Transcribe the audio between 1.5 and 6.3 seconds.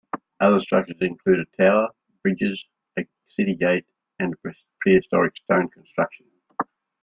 tower, bridges, a city gate, and a prehistoric stone construction.